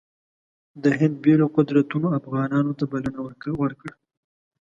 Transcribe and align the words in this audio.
د 0.83 0.85
هند 0.99 1.15
بېلو 1.23 1.45
قدرتونو 1.57 2.07
افغانانو 2.19 2.71
ته 2.79 2.83
بلنه 2.91 3.19
ورکړه. 3.61 3.93